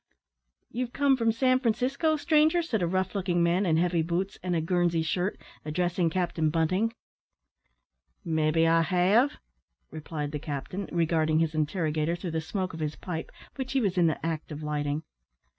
[0.71, 4.55] "You've come from San Francisco, stranger?" said a rough looking man, in heavy boots, and
[4.55, 6.95] a Guernsey shirt, addressing Captain Bunting.
[8.25, 9.37] "Maybe I have,"
[9.91, 13.95] replied the captain, regarding his interrogator through the smoke of his pipe, which he was
[13.95, 15.03] in the act of lighting.